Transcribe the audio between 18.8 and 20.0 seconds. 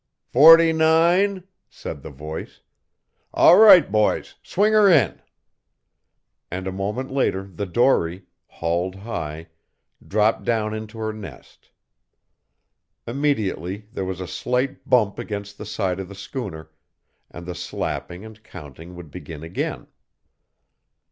would begin again.